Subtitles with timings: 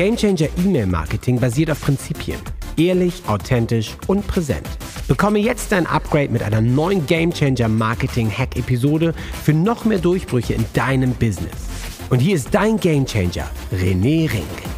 [0.00, 2.40] Gamechanger E-Mail Marketing basiert auf Prinzipien.
[2.78, 4.66] Ehrlich, authentisch und präsent.
[5.08, 9.12] Bekomme jetzt dein Upgrade mit einer neuen Gamechanger Marketing Hack Episode
[9.44, 11.68] für noch mehr Durchbrüche in deinem Business.
[12.08, 14.69] Und hier ist dein Gamechanger, René Rink.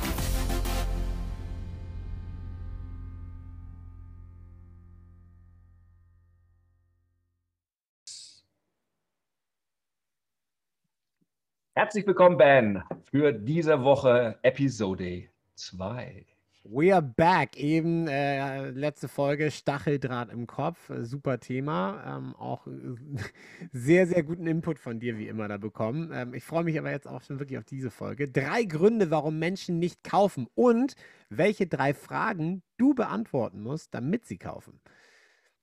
[11.82, 12.80] Herzlich willkommen, Ben,
[13.11, 15.25] für diese Woche Episode
[15.57, 16.24] 2.
[16.62, 17.57] We are back.
[17.57, 20.90] Eben äh, letzte Folge Stacheldraht im Kopf.
[20.90, 22.04] Äh, super Thema.
[22.07, 22.71] Ähm, auch äh,
[23.72, 26.12] sehr, sehr guten Input von dir, wie immer, da bekommen.
[26.14, 28.29] Ähm, ich freue mich aber jetzt auch schon wirklich auf diese Folge.
[28.29, 30.94] Drei Gründe, warum Menschen nicht kaufen und
[31.30, 34.80] welche drei Fragen du beantworten musst, damit sie kaufen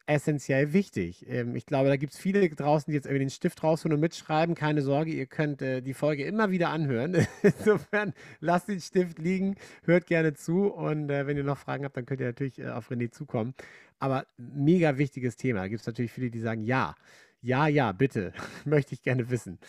[0.10, 1.26] essentiell wichtig.
[1.30, 4.02] Ähm, ich glaube, da gibt es viele draußen, die jetzt irgendwie den Stift rausholen und
[4.02, 4.56] mitschreiben.
[4.56, 7.28] Keine Sorge, ihr könnt äh, die Folge immer wieder anhören.
[7.44, 11.96] Insofern lasst den Stift liegen, hört gerne zu und äh, wenn ihr noch Fragen habt,
[11.96, 13.54] dann könnt ihr natürlich äh, auf René zukommen.
[14.00, 15.62] Aber mega wichtiges Thema.
[15.62, 16.96] Da gibt es natürlich viele, die sagen, ja,
[17.42, 18.34] ja, ja, bitte,
[18.66, 19.60] möchte ich gerne wissen.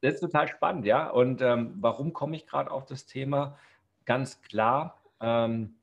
[0.00, 1.08] Das ist total spannend, ja.
[1.08, 3.58] Und ähm, warum komme ich gerade auf das Thema?
[4.06, 5.74] Ganz klar, ähm,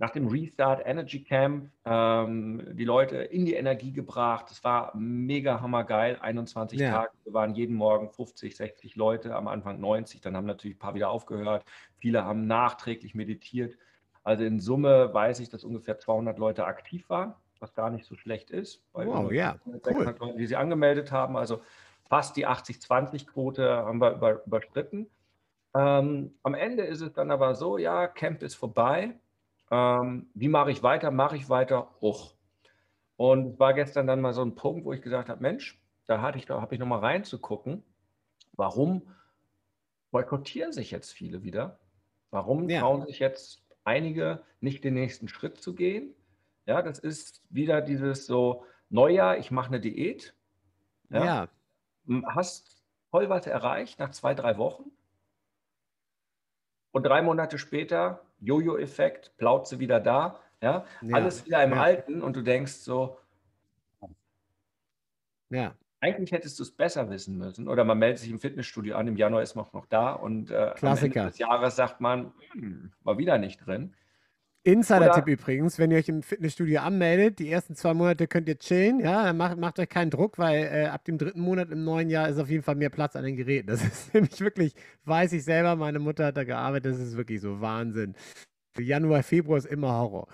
[0.00, 4.50] nach dem Restart Energy Camp ähm, die Leute in die Energie gebracht.
[4.50, 6.16] Es war mega hammergeil.
[6.18, 6.90] 21 ja.
[6.90, 7.12] Tage.
[7.24, 10.22] Wir waren jeden Morgen 50, 60 Leute, am Anfang 90.
[10.22, 11.66] Dann haben natürlich ein paar wieder aufgehört.
[11.98, 13.76] Viele haben nachträglich meditiert.
[14.24, 18.16] Also in Summe weiß ich, dass ungefähr 200 Leute aktiv waren, was gar nicht so
[18.16, 18.82] schlecht ist.
[18.94, 19.56] wow, ja.
[19.66, 19.82] Cool.
[20.18, 21.36] Leute, die sie angemeldet haben.
[21.36, 21.60] Also
[22.08, 25.10] fast die 80-20-Quote haben wir über, überstritten.
[25.74, 29.19] Ähm, am Ende ist es dann aber so, ja, Camp ist vorbei.
[29.70, 31.10] Ähm, wie mache ich weiter?
[31.10, 31.90] Mache ich weiter?
[32.00, 32.34] Hoch.
[33.16, 36.38] Und war gestern dann mal so ein Punkt, wo ich gesagt habe, Mensch, da hatte
[36.38, 37.84] ich, da habe ich noch mal reinzugucken,
[38.52, 39.02] warum
[40.10, 41.78] boykottieren sich jetzt viele wieder?
[42.30, 42.80] Warum ja.
[42.80, 46.14] trauen sich jetzt einige nicht den nächsten Schritt zu gehen?
[46.66, 50.34] Ja, das ist wieder dieses so Neujahr, ich mache eine Diät.
[51.10, 51.24] Ja.
[51.24, 51.48] ja.
[52.26, 54.90] Hast voll was erreicht nach zwei, drei Wochen.
[56.92, 61.82] Und drei Monate später Jojo-Effekt, Plauze wieder da, ja, ja alles wieder im ja.
[61.82, 63.18] Alten und du denkst so,
[65.50, 65.74] ja.
[66.02, 67.68] Eigentlich hättest du es besser wissen müssen.
[67.68, 70.72] Oder man meldet sich im Fitnessstudio an, im Januar ist man noch da und äh,
[70.80, 73.92] am Ende des Jahres sagt man, hm, war wieder nicht drin.
[74.62, 79.00] Insider-Tipp übrigens, wenn ihr euch im Fitnessstudio anmeldet, die ersten zwei Monate könnt ihr chillen,
[79.00, 82.28] ja, macht, macht euch keinen Druck, weil äh, ab dem dritten Monat im neuen Jahr
[82.28, 83.68] ist auf jeden Fall mehr Platz an den Geräten.
[83.68, 87.40] Das ist nämlich wirklich, weiß ich selber, meine Mutter hat da gearbeitet, das ist wirklich
[87.40, 88.14] so Wahnsinn.
[88.78, 90.28] Januar, Februar ist immer Horror.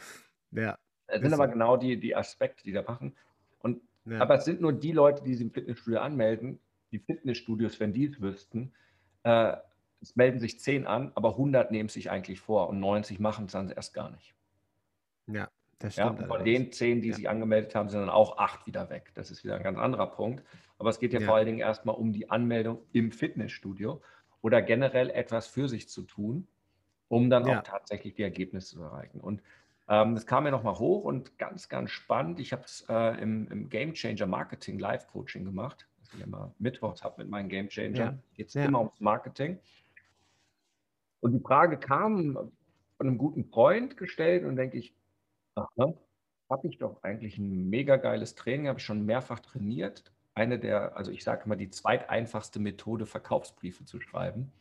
[0.50, 0.76] Ja.
[1.06, 3.14] Das sind aber genau die, die Aspekte, die da machen.
[3.60, 4.20] Und, ja.
[4.20, 6.58] Aber es sind nur die Leute, die sich im Fitnessstudio anmelden,
[6.90, 8.72] die Fitnessstudios, wenn die es wüssten,
[9.22, 9.56] äh,
[10.06, 13.52] es melden sich 10 an, aber 100 nehmen sich eigentlich vor und 90 machen es
[13.52, 14.34] dann erst gar nicht.
[15.26, 15.48] Ja,
[15.80, 16.20] das stimmt.
[16.20, 17.14] Ja, von den 10, die ja.
[17.14, 19.10] sich angemeldet haben, sind dann auch 8 wieder weg.
[19.14, 20.44] Das ist wieder ein ganz anderer Punkt.
[20.78, 21.26] Aber es geht ja, ja.
[21.26, 24.00] vor allen Dingen erstmal um die Anmeldung im Fitnessstudio
[24.42, 26.46] oder generell etwas für sich zu tun,
[27.08, 29.20] um dann auch tatsächlich die Ergebnisse zu erreichen.
[29.20, 29.42] Und
[29.88, 32.38] ähm, das kam mir nochmal hoch und ganz, ganz spannend.
[32.38, 36.54] Ich habe es äh, im, im Game Changer Marketing Live Coaching gemacht, das ich immer
[36.60, 38.22] mittwochs habe mit meinen Game Changern.
[38.34, 39.58] Geht es immer ums Marketing.
[41.26, 42.52] Und die Frage kam von
[43.08, 44.94] einem guten Freund gestellt und denke ich,
[45.56, 45.98] habe
[46.62, 50.04] ich doch eigentlich ein mega geiles Training, habe ich schon mehrfach trainiert.
[50.34, 54.52] Eine der, also ich sage immer, die zweiteinfachste Methode, Verkaufsbriefe zu schreiben.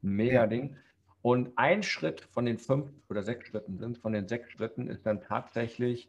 [0.00, 0.46] Mega.
[0.46, 0.78] Ding.
[1.20, 5.04] Und ein Schritt von den fünf oder sechs Schritten sind, von den sechs Schritten ist
[5.04, 6.08] dann tatsächlich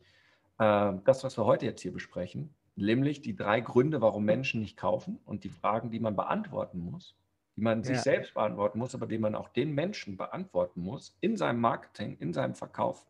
[0.59, 4.78] äh, das, was wir heute jetzt hier besprechen, nämlich die drei Gründe, warum Menschen nicht
[4.78, 7.18] kaufen und die Fragen, die man beantworten muss
[7.56, 11.38] die man sich selbst beantworten muss, aber die man auch den Menschen beantworten muss, in
[11.38, 13.08] seinem Marketing, in seinem Verkauf,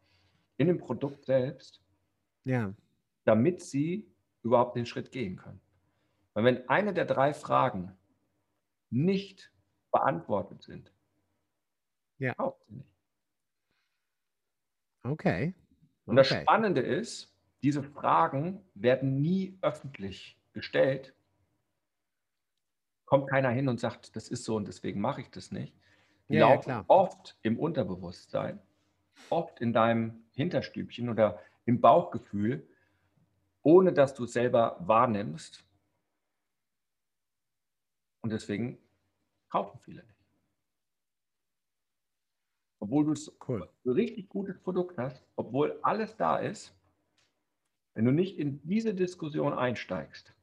[0.57, 1.81] in dem Produkt selbst,
[2.43, 2.73] ja.
[3.23, 4.07] damit sie
[4.43, 5.59] überhaupt den Schritt gehen können.
[6.33, 7.97] Weil wenn eine der drei Fragen
[8.91, 9.51] nicht
[9.91, 10.93] beantwortet sind,
[12.19, 12.33] ja.
[12.35, 12.95] kauft sie nicht.
[15.03, 15.55] Okay.
[16.05, 17.33] Und das Spannende ist,
[17.63, 21.15] diese Fragen werden nie öffentlich gestellt,
[23.15, 25.73] kommt keiner hin und sagt, das ist so und deswegen mache ich das nicht.
[26.27, 28.59] Die ja, laufen ja, oft im Unterbewusstsein,
[29.29, 32.67] oft in deinem Hinterstübchen oder im Bauchgefühl,
[33.63, 35.65] ohne dass du es selber wahrnimmst.
[38.19, 38.79] Und deswegen
[39.49, 40.25] kaufen viele nicht.
[42.79, 43.69] Obwohl du cool.
[43.85, 46.75] ein richtig gutes Produkt hast, obwohl alles da ist,
[47.93, 50.34] wenn du nicht in diese Diskussion einsteigst,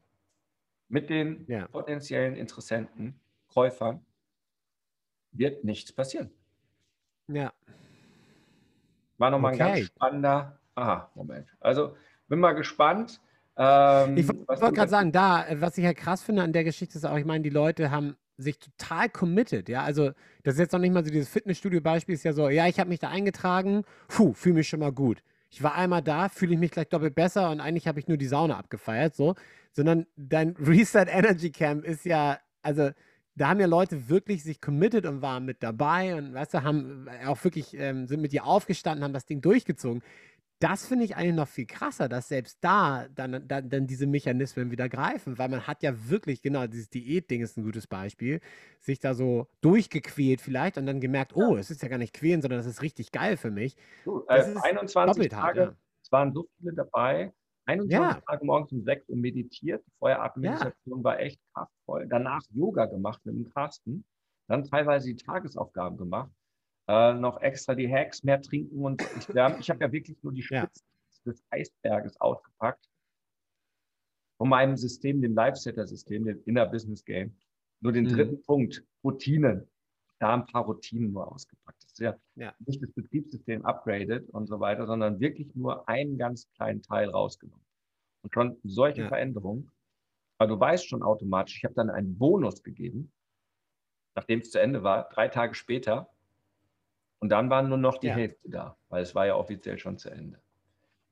[0.93, 1.67] mit den ja.
[1.69, 3.19] potenziellen Interessenten,
[3.49, 4.05] Käufern,
[5.33, 6.31] wird nichts passieren.
[7.29, 7.53] Ja.
[9.17, 9.63] War nochmal okay.
[9.63, 10.59] ein ganz spannender.
[10.75, 11.49] Aha, Moment.
[11.61, 11.97] Also
[12.29, 13.21] bin mal gespannt.
[13.57, 17.07] Ähm, ich wollte gerade sagen, da, was ich ja krass finde an der Geschichte ist
[17.07, 19.83] auch, ich meine, die Leute haben sich total committed, ja.
[19.83, 20.11] Also,
[20.43, 22.91] das ist jetzt noch nicht mal so dieses Fitnessstudio-Beispiel, ist ja so, ja, ich habe
[22.91, 25.23] mich da eingetragen, puh, fühle mich schon mal gut.
[25.49, 28.17] Ich war einmal da, fühle ich mich gleich doppelt besser und eigentlich habe ich nur
[28.17, 29.35] die Sauna abgefeiert, so.
[29.73, 32.91] Sondern dein Reset Energy Camp ist ja, also,
[33.35, 37.09] da haben ja Leute wirklich sich committed und waren mit dabei und weißt du, haben
[37.27, 40.03] auch wirklich, ähm, sind mit dir aufgestanden, haben das Ding durchgezogen
[40.63, 44.71] das finde ich eigentlich noch viel krasser, dass selbst da dann, dann, dann diese Mechanismen
[44.71, 48.41] wieder greifen, weil man hat ja wirklich, genau, dieses Diätding ist ein gutes Beispiel,
[48.79, 52.43] sich da so durchgequält vielleicht und dann gemerkt, oh, es ist ja gar nicht quälen,
[52.43, 53.77] sondern das ist richtig geil für mich.
[54.05, 55.77] Du, äh, 21 Tage, hart, ja.
[56.01, 57.33] es waren so viele dabei,
[57.67, 58.21] 21 ja.
[58.27, 61.05] Tage morgens um 6 Uhr meditiert, die Feueratemeditation ja.
[61.05, 64.05] war echt kraftvoll, danach Yoga gemacht mit dem Carsten,
[64.49, 66.31] dann teilweise die Tagesaufgaben gemacht
[66.89, 70.43] äh, noch extra die Hacks mehr trinken und ich, ich habe ja wirklich nur die
[70.43, 70.83] Spitze
[71.25, 71.33] ja.
[71.33, 72.89] des Eisberges ausgepackt
[74.39, 77.37] von meinem System, dem Live-Setter-System, dem Inner Business Game.
[77.81, 78.09] Nur den mhm.
[78.09, 79.69] dritten Punkt, Routinen.
[80.23, 81.83] Da ein paar Routinen nur ausgepackt.
[81.83, 86.17] Das ist ja, ja, nicht das Betriebssystem upgraded und so weiter, sondern wirklich nur einen
[86.17, 87.65] ganz kleinen Teil rausgenommen.
[88.23, 89.09] Und schon solche ja.
[89.09, 89.73] Veränderungen,
[90.39, 93.11] weil du weißt schon automatisch, ich habe dann einen Bonus gegeben,
[94.15, 96.09] nachdem es zu Ende war, drei Tage später,
[97.19, 98.15] und dann waren nur noch die ja.
[98.15, 100.41] Hälfte da, weil es war ja offiziell schon zu Ende.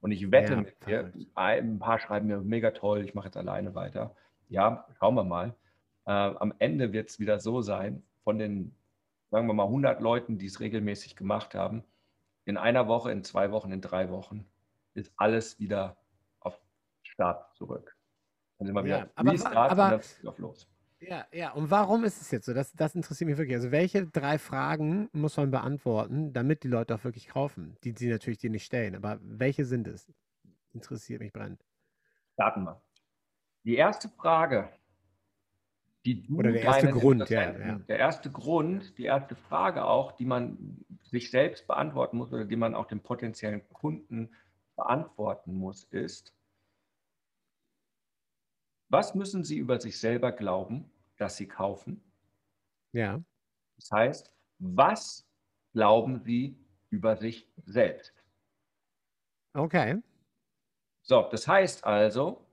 [0.01, 3.37] Und ich wette ja, mit dir, ein paar schreiben mir, mega toll, ich mache jetzt
[3.37, 4.15] alleine weiter.
[4.49, 5.55] Ja, schauen wir mal.
[6.07, 8.75] Äh, am Ende wird es wieder so sein, von den,
[9.31, 11.85] sagen wir mal, 100 Leuten, die es regelmäßig gemacht haben,
[12.45, 14.47] in einer Woche, in zwei Wochen, in drei Wochen,
[14.95, 15.97] ist alles wieder
[16.41, 16.61] auf
[17.03, 17.97] Start zurück.
[18.59, 20.69] Dann sind wir wieder ja, aber, Restart aber, und dann geht auf los.
[21.01, 21.53] Ja, ja.
[21.53, 22.53] Und warum ist es jetzt so?
[22.53, 23.57] Das, das interessiert mich wirklich.
[23.57, 27.77] Also, welche drei Fragen muss man beantworten, damit die Leute auch wirklich kaufen?
[27.85, 28.95] Die sie natürlich dir nicht stellen.
[28.95, 30.13] Aber welche sind es?
[30.75, 31.65] Interessiert mich brennend.
[32.35, 32.83] Starten wir.
[33.65, 34.69] Die erste Frage,
[36.05, 37.75] die du Oder der erste Grund, ja, ja.
[37.79, 42.57] Der erste Grund, die erste Frage auch, die man sich selbst beantworten muss oder die
[42.57, 44.31] man auch dem potenziellen Kunden
[44.77, 46.35] beantworten muss, ist,
[48.89, 52.03] was müssen Sie über sich selber glauben, dass Sie kaufen?
[52.93, 53.23] Ja.
[53.77, 55.29] Das heißt, was
[55.73, 56.59] glauben Sie
[56.89, 58.15] über sich selbst?
[59.53, 60.01] Okay.
[61.03, 62.45] So, das heißt also,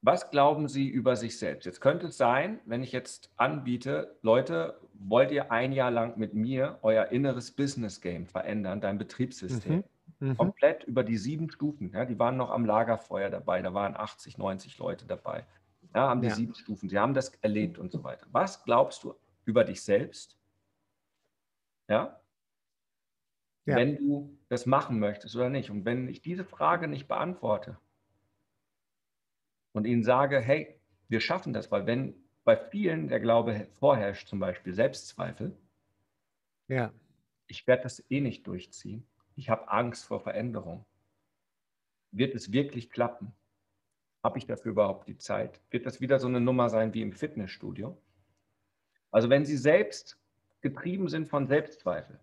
[0.00, 1.64] was glauben Sie über sich selbst?
[1.66, 6.34] Jetzt könnte es sein, wenn ich jetzt anbiete, Leute, wollt ihr ein Jahr lang mit
[6.34, 9.84] mir euer inneres Business Game verändern, dein Betriebssystem?
[10.20, 10.28] Mhm.
[10.28, 10.36] Mhm.
[10.36, 11.92] Komplett über die sieben Stufen.
[11.92, 15.46] Ja, die waren noch am Lagerfeuer dabei, da waren 80, 90 Leute dabei.
[15.94, 16.34] Ja, haben die ja.
[16.34, 18.26] sieben Stufen, sie haben das erlebt und so weiter.
[18.30, 20.38] Was glaubst du über dich selbst?
[21.88, 22.20] Ja?
[23.64, 23.76] ja?
[23.76, 25.70] Wenn du das machen möchtest oder nicht.
[25.70, 27.78] Und wenn ich diese Frage nicht beantworte
[29.78, 30.78] und ihnen sage, hey,
[31.08, 32.14] wir schaffen das, weil wenn
[32.44, 35.56] bei vielen der Glaube vorherrscht, zum Beispiel Selbstzweifel,
[36.68, 36.92] ja.
[37.46, 39.06] ich werde das eh nicht durchziehen
[39.38, 40.84] ich habe Angst vor Veränderung.
[42.10, 43.32] Wird es wirklich klappen?
[44.24, 45.60] Habe ich dafür überhaupt die Zeit?
[45.70, 47.96] Wird das wieder so eine Nummer sein wie im Fitnessstudio?
[49.12, 50.20] Also wenn Sie selbst
[50.60, 52.18] getrieben sind von Selbstzweifel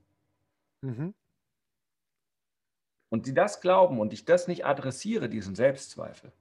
[0.81, 1.13] mhm.
[3.09, 6.33] und Sie das glauben und ich das nicht adressiere, diesen Selbstzweifel,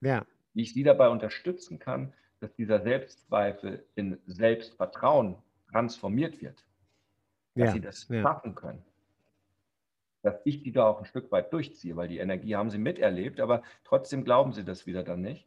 [0.00, 0.26] ja.
[0.54, 5.36] Wie ich Sie dabei unterstützen kann, dass dieser Selbstzweifel in Selbstvertrauen
[5.70, 6.64] transformiert wird,
[7.54, 7.72] dass ja.
[7.72, 8.22] Sie das ja.
[8.22, 8.82] schaffen können
[10.24, 13.40] dass ich die da auch ein Stück weit durchziehe, weil die Energie haben sie miterlebt,
[13.40, 15.46] aber trotzdem glauben sie das wieder dann nicht.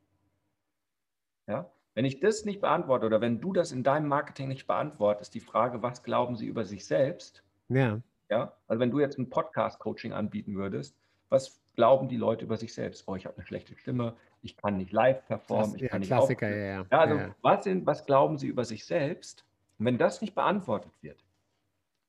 [1.48, 1.72] Ja?
[1.96, 5.40] Wenn ich das nicht beantworte oder wenn du das in deinem Marketing nicht beantwortest, die
[5.40, 7.44] Frage, was glauben sie über sich selbst?
[7.70, 8.00] Ja.
[8.30, 10.96] Ja, also wenn du jetzt ein Podcast-Coaching anbieten würdest,
[11.30, 13.08] was glauben die Leute über sich selbst?
[13.08, 14.16] Oh, ich habe eine schlechte Stimme,
[14.48, 16.86] ich kann nicht live performen, ich ja, kann nicht Klassiker, ja, ja.
[16.90, 17.36] ja, also ja.
[17.42, 19.46] Was, sind, was glauben sie über sich selbst?
[19.78, 21.24] Und wenn das nicht beantwortet wird,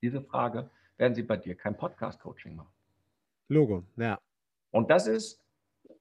[0.02, 2.72] diese Frage, werden sie bei dir kein Podcast-Coaching machen.
[3.48, 4.18] Logo, ja.
[4.70, 5.42] Und das ist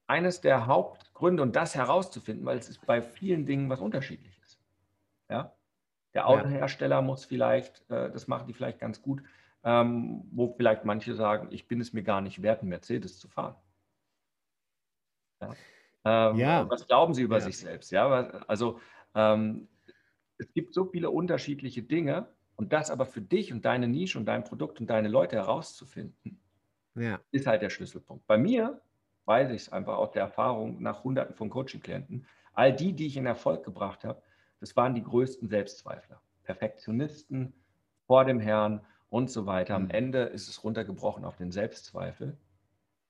[0.06, 4.60] eines der Hauptgründe, und das herauszufinden, weil es ist bei vielen Dingen was Unterschiedliches.
[5.30, 5.54] Ja?
[6.14, 7.02] Der Autohersteller ja.
[7.02, 9.24] muss vielleicht, äh, das machen die vielleicht ganz gut,
[9.64, 13.28] ähm, wo vielleicht manche sagen, ich bin es mir gar nicht wert, einen Mercedes zu
[13.28, 13.56] fahren.
[15.42, 15.56] Ja?
[16.06, 16.70] Ähm, ja.
[16.70, 17.42] Was glauben sie über ja.
[17.42, 17.92] sich selbst?
[17.92, 18.08] Ja,
[18.48, 18.80] also
[19.16, 19.68] ähm,
[20.38, 22.28] es gibt so viele unterschiedliche Dinge,
[22.58, 26.42] und das aber für dich und deine Nische und dein Produkt und deine Leute herauszufinden,
[26.96, 27.22] ja.
[27.32, 28.26] ist halt der Schlüsselpunkt.
[28.28, 28.82] Bei mir
[29.26, 32.26] weiß ich es einfach aus der Erfahrung nach Hunderten von Coaching-Klienten.
[32.54, 34.22] All die, die ich in Erfolg gebracht habe,
[34.60, 36.20] das waren die größten Selbstzweifler.
[36.44, 37.54] Perfektionisten
[38.08, 39.76] vor dem Herrn und so weiter.
[39.76, 39.92] Am Hm.
[39.92, 42.38] Ende ist es runtergebrochen auf den Selbstzweifel.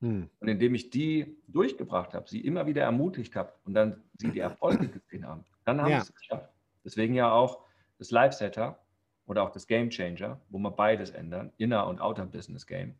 [0.01, 0.29] Hm.
[0.39, 4.39] Und indem ich die durchgebracht habe, sie immer wieder ermutigt habe und dann sie die
[4.39, 6.01] Erfolge gesehen haben, dann haben Ja.
[6.01, 6.53] sie es geschafft.
[6.83, 7.63] Deswegen ja auch
[7.97, 8.79] das Live-Setter
[9.25, 12.95] oder auch das Game Changer, wo wir beides ändern, Inner- und Outer-Business-Game,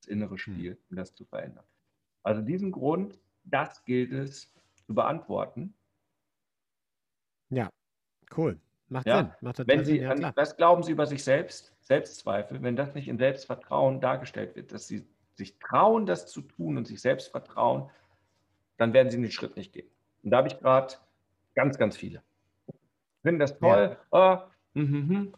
[0.00, 1.64] das innere Spiel, um das zu verändern.
[2.22, 4.52] Also diesen Grund, das gilt es
[4.86, 5.74] zu beantworten.
[7.50, 7.68] Ja,
[8.36, 8.58] cool.
[8.88, 9.32] Macht Ja, Sinn.
[9.42, 9.84] Macht Wenn.
[9.84, 11.74] Sie, an, was glauben Sie über sich selbst?
[11.80, 15.06] Selbstzweifel, wenn das nicht in Selbstvertrauen dargestellt wird, dass Sie
[15.38, 17.88] sich trauen, das zu tun und sich selbst vertrauen,
[18.76, 19.88] dann werden Sie den Schritt nicht gehen.
[20.22, 20.94] Und da habe ich gerade
[21.54, 22.22] ganz, ganz viele.
[23.22, 23.96] Finden das toll.
[24.10, 25.32] Ah, mhm, mhm.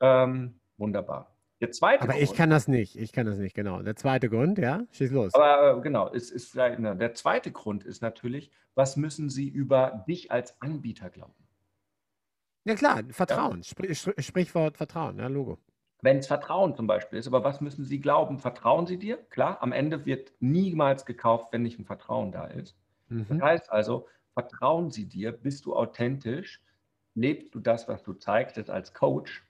[0.00, 1.30] ähm, wunderbar.
[1.60, 2.96] Der zweite Aber ich Grund- kann das nicht.
[2.96, 3.80] Ich kann das nicht, genau.
[3.82, 4.84] Der zweite Grund, ja?
[4.90, 5.34] Schieß los.
[5.34, 9.48] Aber äh, genau, es ist vielleicht, ne, der zweite Grund ist natürlich, was müssen Sie
[9.48, 11.32] über dich als Anbieter glauben?
[12.64, 13.62] Ja, klar, Vertrauen.
[13.62, 15.58] Spr Spr- Sprichwort Vertrauen, ja, Logo.
[16.04, 18.38] Wenn es Vertrauen zum Beispiel ist, aber was müssen Sie glauben?
[18.38, 19.16] Vertrauen Sie dir?
[19.30, 22.76] Klar, am Ende wird niemals gekauft, wenn nicht ein Vertrauen da ist.
[23.08, 23.42] Das Mhm.
[23.42, 26.60] heißt also, vertrauen Sie dir, bist du authentisch,
[27.14, 29.42] lebst du das, was du zeigst, jetzt als Coach.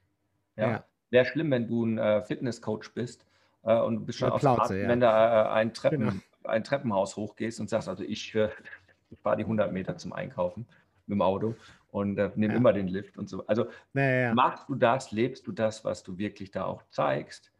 [0.54, 0.70] Ja.
[0.70, 0.84] Ja.
[1.10, 3.26] Wäre schlimm, wenn du ein äh, Fitnesscoach bist
[3.64, 4.88] äh, und du bist schon dem Plauze, ja.
[4.88, 6.12] wenn du äh, ein, Treppen, Genau.
[6.44, 8.48] ein Treppenhaus hochgehst und sagst, also ich, äh,
[9.10, 10.66] ich fahre die 100 Meter zum Einkaufen
[11.06, 11.56] mit dem Auto
[11.94, 12.58] und äh, nehme Ja.
[12.58, 13.46] immer den Lift und so.
[13.46, 14.34] Also ja.
[14.34, 17.52] Machst du das, lebst du das, was du wirklich da auch zeigst?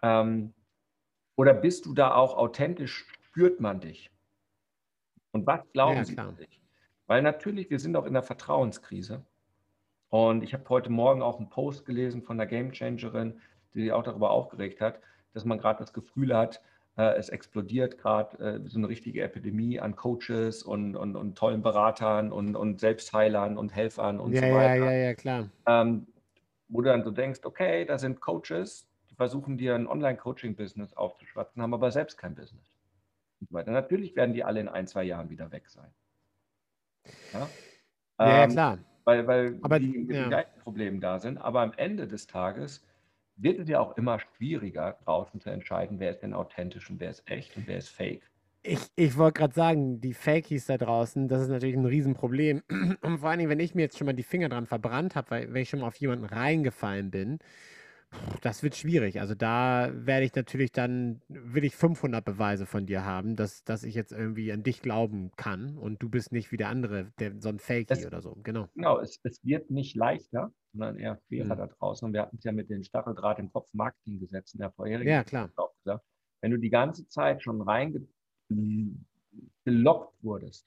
[0.00, 0.54] Ähm,
[1.36, 3.06] oder bist du da auch authentisch?
[3.20, 4.10] Spürt man dich?
[5.32, 6.62] Und was glauben Ja, sie über dich?
[7.06, 9.26] Weil natürlich, wir sind auch in der Vertrauenskrise.
[10.08, 13.42] Und ich habe heute Morgen auch einen Post gelesen von einer Gamechangerin,
[13.74, 15.00] die sich auch darüber aufgeregt hat,
[15.34, 16.62] dass man gerade das Gefühl hat,
[16.96, 22.30] es explodiert gerade äh, so eine richtige Epidemie an Coaches und, und, und tollen Beratern
[22.32, 25.48] und, und Selbstheilern und Helfern und Ja, so ja, weiter ja, ja, klar.
[25.66, 26.06] ähm,
[26.68, 31.62] wo du dann so denkst, okay, da sind Coaches, die versuchen dir ein Online-Coaching-Business aufzuschwatzen,
[31.62, 32.76] haben aber selbst kein Business.
[33.40, 33.70] Und so weiter.
[33.70, 35.90] Natürlich werden die alle in ein, zwei Jahren wieder weg sein.
[37.32, 37.48] Ja,
[38.20, 38.78] Ja, ja, Ähm, klar.
[39.04, 40.44] Weil, weil Aber, die mit ja.
[40.62, 41.38] Problemen da sind.
[41.38, 42.84] Aber am Ende des Tages
[43.42, 47.10] wird es ja auch immer schwieriger, draußen zu entscheiden, wer ist denn authentisch und wer
[47.10, 48.22] ist echt und wer ist fake.
[48.64, 52.62] Ich, ich wollte gerade sagen, die Fakies da draußen, das ist natürlich ein Riesenproblem.
[53.02, 55.30] Und vor allen Dingen, wenn ich mir jetzt schon mal die Finger dran verbrannt habe,
[55.32, 57.40] weil wenn ich schon mal auf jemanden reingefallen bin,
[58.42, 59.20] das wird schwierig.
[59.20, 63.84] Also da werde ich natürlich dann, will ich 500 Beweise von dir haben, dass, dass
[63.84, 67.40] ich jetzt irgendwie an dich glauben kann und du bist nicht wie der andere, der,
[67.40, 68.36] so ein Fakey Es- oder so.
[68.42, 68.68] Genau.
[68.74, 71.58] Genau, es, es wird nicht leichter, sondern eher schwerer Mhm.
[71.58, 72.06] da draußen.
[72.06, 75.48] Und wir hatten es ja mit den Stacheldraht im Kopf Marketinggesetzen der vorherigen Ja, klar.
[75.84, 76.04] gesagt,
[76.42, 79.04] wenn du die ganze Zeit schon reingelockt
[80.22, 80.66] wurdest,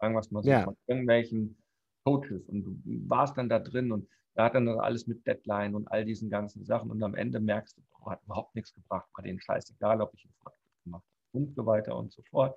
[0.00, 0.64] sagen wir es mal so, Ja.
[0.64, 1.56] von irgendwelchen
[2.04, 5.88] Coaches und du warst dann da drin und da hat dann alles mit Deadline und
[5.88, 9.24] all diesen ganzen Sachen und am Ende merkst du, boah, hat überhaupt nichts gebracht, war
[9.24, 12.56] denen scheißegal, ob ich einen Fortschritt gemacht habe und so weiter und so fort,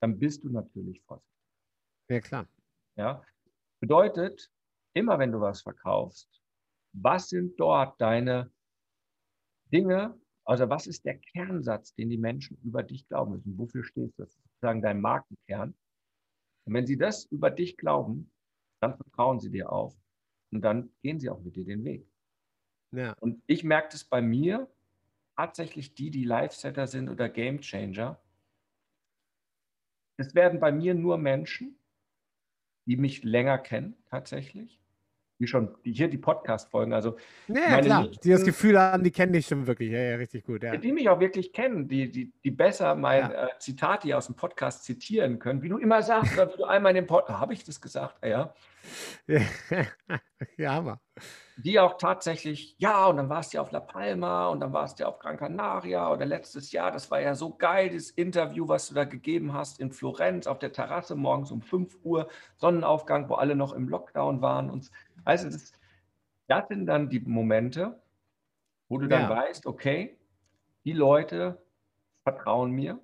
[0.00, 1.34] dann bist du natürlich vorsichtig.
[2.08, 2.48] Ja, klar.
[2.94, 3.24] Ja?
[3.80, 4.52] Bedeutet,
[4.94, 6.30] immer wenn du was verkaufst,
[6.92, 8.52] was sind dort deine
[9.72, 13.58] Dinge, also was ist der Kernsatz, den die Menschen über dich glauben müssen?
[13.58, 14.22] Wofür stehst du?
[14.22, 15.76] Das ist sozusagen dein Markenkern.
[16.66, 18.30] Und wenn sie das über dich glauben,
[18.80, 19.96] dann vertrauen sie dir auch.
[20.52, 22.06] Und dann gehen sie auch mit dir den Weg.
[22.92, 23.12] Ja.
[23.20, 24.70] Und ich merke das bei mir,
[25.36, 28.20] tatsächlich die, die Live-Setter sind oder Game-Changer.
[30.16, 31.78] Es werden bei mir nur Menschen,
[32.86, 34.80] die mich länger kennen, tatsächlich.
[35.38, 37.16] Wie schon die, hier die Podcast-Folgen, also
[37.48, 38.02] Ja, ja, Meine klar.
[38.04, 39.90] Liebsten- Die das Gefühl haben, die kennen dich schon wirklich.
[39.90, 40.62] Ja, ja, richtig gut.
[40.62, 40.76] Ja.
[40.76, 44.34] die mich auch wirklich kennen, die, die, die besser mein äh, Zitat hier aus dem
[44.34, 47.52] Podcast zitieren können, wie du immer sagst, oder wie du einmal in dem Podcast, habe
[47.52, 48.24] ich das gesagt?
[48.24, 48.54] Ja.
[49.26, 49.40] Ja,
[50.56, 51.00] ja Hammer.
[51.56, 54.98] die auch tatsächlich, ja, und dann warst du ja auf La Palma und dann warst
[54.98, 58.68] du ja auf Gran Canaria oder letztes Jahr, das war ja so geil, das Interview,
[58.68, 63.28] was du da gegeben hast in Florenz auf der Terrasse morgens um 5 Uhr, Sonnenaufgang,
[63.28, 64.70] wo alle noch im Lockdown waren.
[64.70, 64.90] Und,
[65.26, 65.72] also das,
[66.48, 68.02] das sind dann die Momente,
[68.88, 69.30] wo du dann Ja.
[69.30, 70.18] weißt, okay,
[70.84, 71.62] die Leute
[72.24, 73.00] vertrauen mir,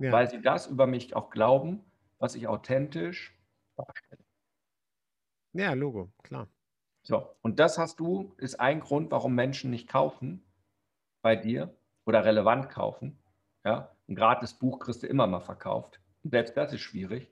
[0.00, 0.12] Ja.
[0.12, 1.84] weil sie das über mich auch glauben,
[2.18, 3.38] was ich authentisch
[3.76, 4.24] darstelle.
[5.52, 6.48] ja, Logo, klar.
[7.02, 10.44] So, und das hast du, ist ein Grund, warum Menschen nicht kaufen
[11.22, 11.76] bei dir
[12.06, 13.18] oder relevant kaufen.
[13.64, 16.00] Ja, ein gratis Buch kriegst du immer mal verkauft.
[16.24, 17.30] Und selbst das ist schwierig.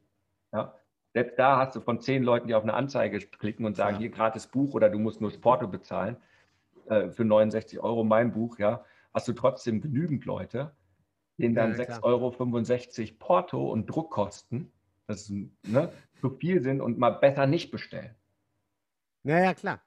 [0.53, 0.79] Ja,
[1.17, 4.01] selbst da hast du von zehn Leuten, die auf eine Anzeige klicken und sagen, Klar.
[4.01, 6.19] hier gratis Buch oder du musst nur das Porto bezahlen
[6.91, 10.77] äh, für 69 Euro mein Buch, ja, hast du trotzdem genügend Leute,
[11.39, 12.01] denen dann Ja, klar.
[12.01, 14.71] 6,65 Euro Porto und Druckkosten,
[15.07, 15.31] das ist,
[15.63, 18.15] ne, zu viel sind und mal besser nicht bestellen.
[19.25, 19.81] Ja, ja, klar.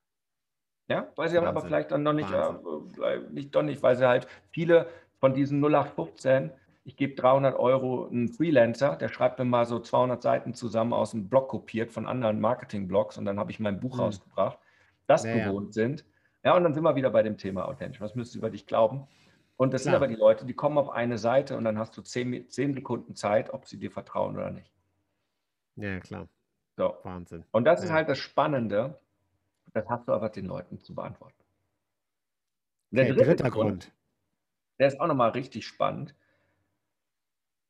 [0.87, 1.47] Ja, weil sie Wahnsinn.
[1.47, 4.87] aber vielleicht dann noch nicht, äh, nicht, doch nicht, weil sie halt viele
[5.19, 6.49] von diesen 0815,
[6.89, 11.11] ich gebe 300 Euro einen Freelancer, der schreibt mir mal so 200 Seiten zusammen aus
[11.11, 14.01] dem Blog kopiert von anderen Marketing-Blogs und dann habe ich mein Buch mhm.
[14.01, 14.57] rausgebracht,
[15.05, 15.45] das naja.
[15.45, 16.03] gewohnt sind.
[16.43, 18.01] Ja, und dann sind wir wieder bei dem Thema authentisch.
[18.01, 19.07] Was müsst ihr über dich glauben?
[19.55, 19.91] Und das Klar.
[19.91, 22.73] sind aber die Leute, die kommen auf eine Seite und dann hast du zehn, zehn
[22.73, 24.73] Sekunden Zeit, ob sie dir vertrauen oder nicht.
[25.75, 26.27] Ja, klar.
[26.75, 26.97] So.
[27.03, 27.45] Wahnsinn.
[27.51, 27.85] Und das ja.
[27.85, 28.99] ist halt das Spannende.
[29.73, 31.37] Das hast du aber den Leuten zu beantworten.
[32.89, 33.91] Der okay, dritte Grund, Grund,
[34.79, 36.15] der ist auch nochmal richtig spannend.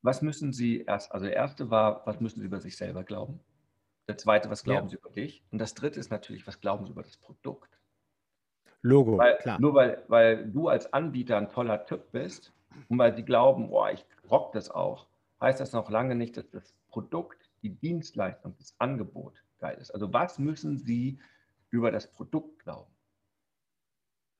[0.02, 3.40] Was müssen Sie erst, also der erste war, was müssen Sie über sich selber glauben?
[4.08, 4.90] Der zweite, was glauben ja.
[4.90, 5.42] Sie über dich?
[5.50, 7.78] Und das dritte ist natürlich, was glauben Sie über das Produkt?
[8.82, 9.60] Logo, weil, klar.
[9.60, 12.52] Nur weil, weil du als Anbieter ein toller Typ bist
[12.88, 15.06] und weil sie glauben, boah, ich rock das auch,
[15.40, 19.90] heißt das noch lange nicht, dass das Produkt, die Dienstleistung, das Angebot geil ist.
[19.90, 21.18] Also was müssen sie
[21.68, 22.90] über das Produkt glauben?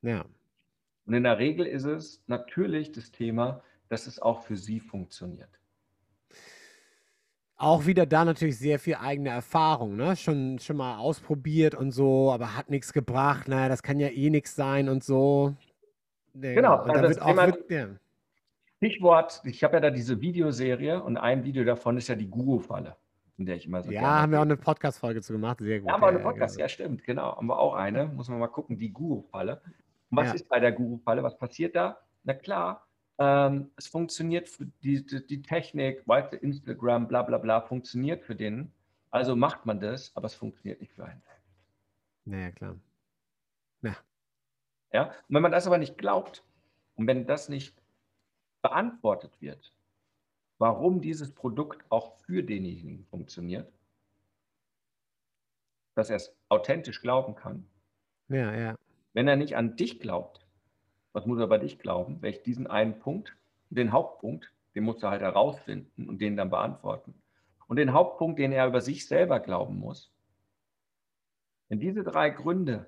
[0.03, 0.25] Ja.
[1.05, 5.51] Und in der Regel ist es natürlich das Thema, dass es auch für sie funktioniert.
[7.57, 10.17] Auch wieder da natürlich sehr viel eigene Erfahrung, ne?
[10.17, 13.49] Schon, schon mal ausprobiert und so, aber hat nichts gebracht.
[13.49, 15.55] Naja, das kann ja eh nichts sein und so.
[16.33, 17.89] Ja, genau, und also das Thema, wird, ja.
[18.79, 22.97] Stichwort, ich habe ja da diese Videoserie und ein Video davon ist ja die Guru-Falle,
[23.37, 23.91] in der ich immer so.
[23.91, 25.89] Ja, haben wir auch eine Podcast-Folge zu gemacht, sehr gut.
[25.89, 27.37] Ja, haben wir eine Podcast, ja, stimmt, genau.
[27.37, 29.61] Haben wir auch eine, muss man mal gucken, die Guru-Falle.
[30.11, 31.23] Und was ist bei der Guru-Falle?
[31.23, 31.99] Was passiert da?
[32.23, 32.87] Na klar,
[33.21, 38.35] ähm, es funktioniert für die, die, die Technik, weißt Instagram, bla bla bla, funktioniert für
[38.35, 38.73] den.
[39.11, 41.53] Also macht man das, aber es funktioniert nicht für einen selbst.
[42.25, 42.81] Naja, klar.
[43.83, 43.97] Ja.
[44.93, 45.05] ja.
[45.09, 46.43] Und wenn man das aber nicht glaubt
[46.97, 47.77] und wenn das nicht
[48.63, 49.75] beantwortet wird,
[50.57, 53.71] warum dieses Produkt auch für denjenigen funktioniert,
[55.95, 57.67] dass er es authentisch glauben kann.
[58.29, 58.77] Ja, ja.
[59.13, 60.47] Wenn er nicht an dich glaubt,
[61.13, 62.23] was muss er bei dich glauben?
[62.23, 63.37] Welch diesen einen Punkt,
[63.71, 67.15] den Hauptpunkt, den musst du halt herausfinden und den dann beantworten.
[67.67, 70.13] Und den Hauptpunkt, den er über sich selber glauben muss.
[71.69, 72.87] Wenn diese drei Gründe,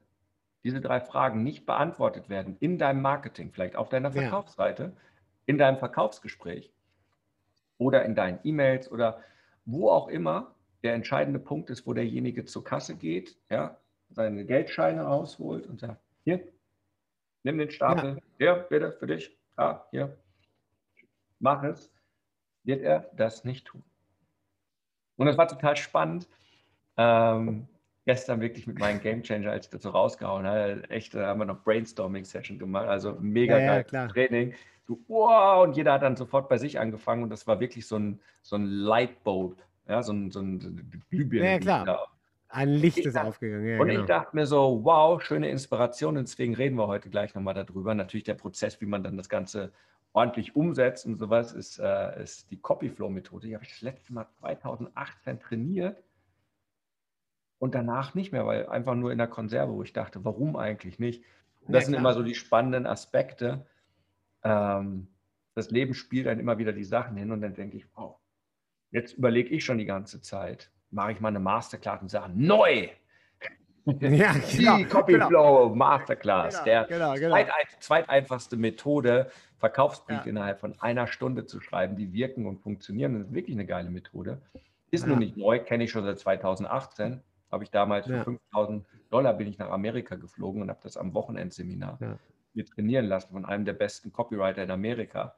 [0.65, 4.93] diese drei Fragen nicht beantwortet werden in deinem Marketing, vielleicht auf deiner Verkaufsseite, ja.
[5.47, 6.73] in deinem Verkaufsgespräch
[7.79, 9.21] oder in deinen E-Mails oder
[9.65, 13.77] wo auch immer der entscheidende Punkt ist, wo derjenige zur Kasse geht, ja,
[14.11, 16.41] seine Geldscheine rausholt und sagt, hier,
[17.43, 18.15] Nimm den Stapel.
[18.15, 18.23] Ja.
[18.39, 19.37] Hier, bitte, für dich.
[19.57, 20.17] Ah, hier.
[21.39, 21.93] Mach es.
[22.65, 23.83] Wird er das nicht tun.
[25.17, 26.29] Und das war total spannend.
[26.97, 27.67] Ähm,
[28.05, 31.63] gestern wirklich mit meinem Gamechanger, als ich so rausgehauen habe, echt, da haben wir noch
[31.63, 34.55] Brainstorming-Session gemacht, also mega ja, geil Training.
[34.87, 37.97] So, wow, und jeder hat dann sofort bei sich angefangen und das war wirklich so
[37.97, 41.53] ein, so ein Lightbulb, ja, so ein, so ein Glühbirne.
[41.53, 42.09] Ja, klar.
[42.53, 43.67] Ein Licht ist dachte, aufgegangen.
[43.67, 44.01] Ja, und genau.
[44.01, 46.19] ich dachte mir so, wow, schöne Inspiration.
[46.19, 47.95] Und deswegen reden wir heute gleich nochmal darüber.
[47.95, 49.73] Natürlich der Prozess, wie man dann das Ganze
[50.13, 53.47] ordentlich umsetzt und sowas, ist, äh, ist die Copyflow-Methode.
[53.47, 56.03] Die habe ich das letzte Mal 2018 trainiert
[57.59, 60.99] und danach nicht mehr, weil einfach nur in der Konserve, wo ich dachte, warum eigentlich
[60.99, 61.25] nicht?
[61.63, 63.65] Und das ja, sind immer so die spannenden Aspekte.
[64.43, 65.09] Ähm,
[65.55, 68.19] das Leben spielt dann immer wieder die Sachen hin und dann denke ich, wow,
[68.91, 72.89] jetzt überlege ich schon die ganze Zeit, mache ich mal eine Masterclass und sage, neu!
[73.85, 75.75] Ja, genau, die Copyflow genau.
[75.75, 77.35] Masterclass, genau, der genau, genau.
[77.35, 77.49] Zweit,
[77.81, 79.29] zweiteinfachste Methode,
[79.59, 80.23] Verkaufsbrief ja.
[80.23, 83.15] innerhalb von einer Stunde zu schreiben, die wirken und funktionieren.
[83.15, 84.41] Das ist wirklich eine geile Methode.
[84.93, 85.09] Ist ja.
[85.09, 87.23] nur nicht neu, kenne ich schon seit 2018.
[87.51, 88.23] Habe ich damals für ja.
[88.23, 92.19] 5000 Dollar bin ich nach Amerika geflogen und habe das am Wochenendseminar ja.
[92.55, 95.35] mir trainieren lassen von einem der besten Copywriter in Amerika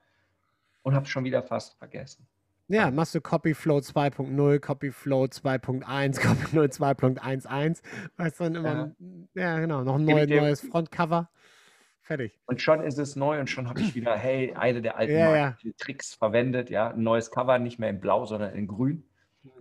[0.83, 2.27] und habe es schon wieder fast vergessen.
[2.69, 7.83] Ja, machst du Copyflow 2.0, Copyflow 2.1, Copyflow 2.11.
[8.17, 8.95] Weißt du, dann immer,
[9.35, 11.31] ja, ja genau, noch ein neu, neues Frontcover.
[12.01, 12.39] Fertig.
[12.47, 15.37] Und schon ist es neu und schon habe ich wieder, hey, eine der alten ja,
[15.37, 15.57] ja.
[15.79, 16.91] Tricks verwendet, ja.
[16.91, 19.05] Ein neues Cover, nicht mehr in Blau, sondern in Grün.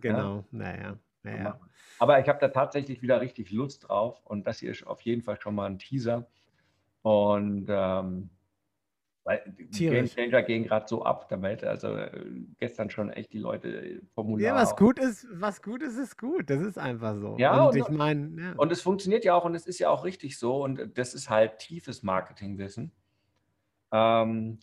[0.02, 0.46] Genau, ja.
[0.52, 1.60] naja, naja.
[2.00, 5.22] Aber ich habe da tatsächlich wieder richtig Lust drauf und das hier ist auf jeden
[5.22, 6.28] Fall schon mal ein Teaser.
[7.02, 8.30] Und ähm,
[9.24, 11.64] weil die Game Changer gehen gerade so ab damit.
[11.64, 12.12] Also äh,
[12.60, 14.42] gestern schon echt die Leute äh, Formular.
[14.42, 16.50] Ja, was gut ist, was gut ist, ist gut.
[16.50, 17.38] Das ist einfach so.
[17.38, 18.42] Ja, und, und ich meine.
[18.42, 18.54] Ja.
[18.58, 20.64] Und es funktioniert ja auch und es ist ja auch richtig so.
[20.64, 22.92] Und das ist halt tiefes Marketingwissen,
[23.92, 24.60] ähm,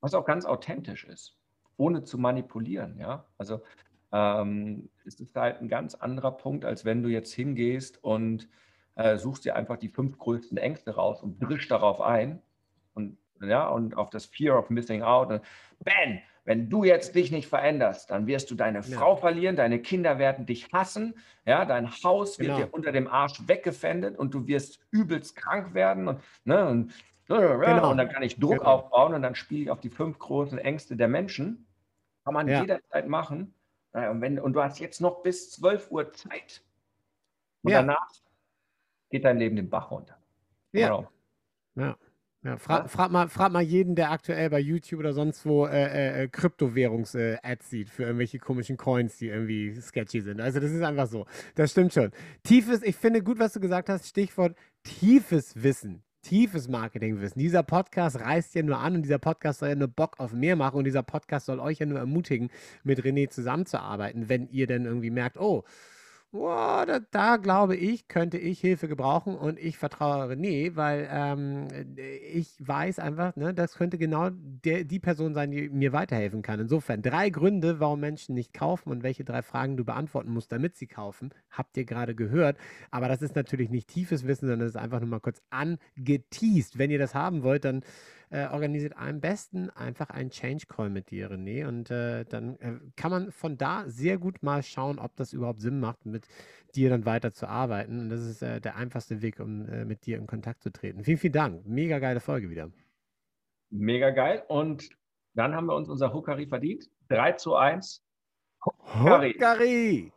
[0.00, 1.38] was auch ganz authentisch ist,
[1.78, 2.98] ohne zu manipulieren.
[2.98, 3.62] Ja, also
[4.12, 8.46] ähm, es ist halt ein ganz anderer Punkt, als wenn du jetzt hingehst und
[8.96, 12.42] äh, suchst dir einfach die fünf größten Ängste raus und brichst darauf ein
[13.48, 15.30] ja, und auf das Fear of Missing Out.
[15.30, 15.42] Und
[15.80, 18.98] bam, wenn du jetzt dich nicht veränderst, dann wirst du deine ja.
[18.98, 21.14] Frau verlieren, deine Kinder werden dich hassen,
[21.46, 22.66] ja, dein Haus wird genau.
[22.66, 26.92] dir unter dem Arsch weggefändet und du wirst übelst krank werden und, ne, und,
[27.28, 27.90] genau.
[27.90, 28.64] und dann kann ich Druck genau.
[28.64, 31.66] aufbauen und dann spiele ich auf die fünf großen Ängste der Menschen.
[32.24, 32.60] Kann man ja.
[32.60, 33.54] jederzeit machen.
[33.92, 36.62] Und, wenn, und du hast jetzt noch bis 12 Uhr Zeit.
[37.62, 37.80] Und ja.
[37.80, 38.10] danach
[39.10, 40.16] geht dein Leben den Bach runter.
[40.72, 40.88] Ja.
[40.88, 41.08] Genau.
[41.76, 41.96] Ja.
[42.44, 45.70] Ja, frag, frag, mal, frag mal jeden, der aktuell bei YouTube oder sonst wo äh,
[45.70, 50.42] äh, äh Kryptowährungs-Ads äh, sieht für irgendwelche komischen Coins, die irgendwie sketchy sind.
[50.42, 51.24] Also das ist einfach so.
[51.54, 52.10] Das stimmt schon.
[52.42, 56.02] Tiefes, ich finde gut, was du gesagt hast, Stichwort tiefes Wissen.
[56.20, 57.38] Tiefes Marketingwissen.
[57.38, 60.56] Dieser Podcast reißt ja nur an und dieser Podcast soll ja nur Bock auf mehr
[60.56, 62.50] machen und dieser Podcast soll euch ja nur ermutigen,
[62.82, 65.64] mit René zusammenzuarbeiten, wenn ihr dann irgendwie merkt, oh,
[66.34, 71.68] Boah, da, da, glaube ich, könnte ich Hilfe gebrauchen und ich vertraue René, weil ähm,
[71.96, 76.58] ich weiß einfach, ne, das könnte genau der, die Person sein, die mir weiterhelfen kann.
[76.58, 80.74] Insofern drei Gründe, warum Menschen nicht kaufen und welche drei Fragen du beantworten musst, damit
[80.74, 82.58] sie kaufen, habt ihr gerade gehört.
[82.90, 86.78] Aber das ist natürlich nicht tiefes Wissen, sondern das ist einfach nur mal kurz angeteased.
[86.78, 87.84] Wenn ihr das haben wollt, dann
[88.30, 91.66] äh, organisiert am besten einfach einen Change Call mit dir, René.
[91.66, 95.60] Und äh, dann äh, kann man von da sehr gut mal schauen, ob das überhaupt
[95.60, 96.26] Sinn macht, mit
[96.74, 98.00] dir dann weiter zu arbeiten.
[98.00, 101.04] Und das ist äh, der einfachste Weg, um äh, mit dir in Kontakt zu treten.
[101.04, 101.66] Vielen, vielen Dank.
[101.66, 102.70] Mega geile Folge wieder.
[103.70, 104.42] Mega geil.
[104.48, 104.88] Und
[105.34, 106.88] dann haben wir uns unser Hukari verdient.
[107.08, 108.02] 3 zu 1.
[108.64, 109.32] Hukari.
[109.34, 110.12] Hukari.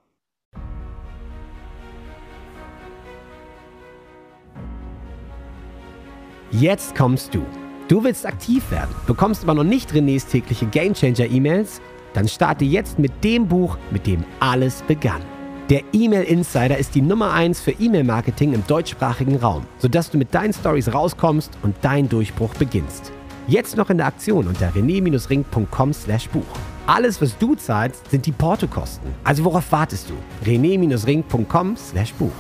[6.52, 7.46] Jetzt kommst du.
[7.88, 11.80] Du willst aktiv werden, bekommst aber noch nicht Renés tägliche Gamechanger-E-Mails?
[12.14, 15.22] Dann starte jetzt mit dem Buch, mit dem alles begann.
[15.70, 20.34] Der E-Mail Insider ist die Nummer 1 für E-Mail-Marketing im deutschsprachigen Raum, sodass du mit
[20.34, 23.14] deinen Stories rauskommst und dein Durchbruch beginnst.
[23.48, 26.58] Jetzt noch in der Aktion unter rené-ring.com/buch.
[26.88, 29.14] Alles, was du zahlst, sind die Portokosten.
[29.24, 30.50] Also worauf wartest du?
[30.50, 32.32] rené-ring.com/buch.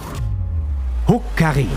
[1.08, 1.68] Huckari.